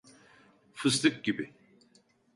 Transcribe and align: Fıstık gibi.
Fıstık 0.73 1.23
gibi. 1.23 1.53